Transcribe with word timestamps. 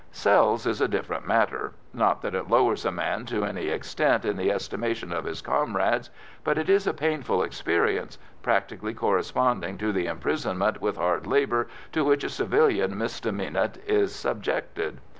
"Cells" 0.09 0.65
is 0.65 0.81
a 0.81 0.87
different 0.87 1.27
matter. 1.27 1.73
Not 1.93 2.23
that 2.23 2.33
it 2.33 2.49
lowers 2.49 2.85
a 2.85 2.91
man 2.91 3.27
to 3.27 3.45
any 3.45 3.67
extent 3.67 4.25
in 4.25 4.35
the 4.35 4.51
estimation 4.51 5.13
of 5.13 5.25
his 5.25 5.43
comrades, 5.43 6.09
but 6.43 6.57
it 6.57 6.71
is 6.71 6.87
a 6.87 6.93
painful 6.95 7.43
experience, 7.43 8.17
practically 8.41 8.95
corresponding 8.95 9.77
to 9.77 9.91
the 9.91 10.07
imprisonment 10.07 10.81
with 10.81 10.97
hard 10.97 11.27
labour 11.27 11.67
to 11.91 12.03
which 12.03 12.23
a 12.23 12.29
civilian 12.31 12.95
misdemeanant 12.97 13.75
is 13.85 14.11
subjected. 14.15 14.99